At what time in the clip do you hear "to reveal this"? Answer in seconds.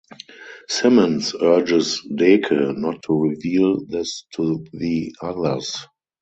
3.03-4.25